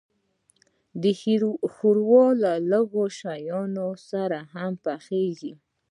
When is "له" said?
2.43-2.51